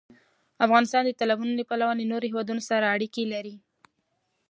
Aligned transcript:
افغانستان 0.65 1.03
د 1.05 1.11
تالابونه 1.19 1.53
له 1.59 1.63
پلوه 1.69 1.91
له 1.99 2.03
نورو 2.11 2.29
هېوادونو 2.29 2.61
سره 2.69 2.91
اړیکې 2.95 3.23
لري. 3.33 3.55